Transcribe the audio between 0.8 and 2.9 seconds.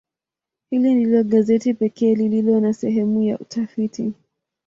ndilo gazeti pekee lililo na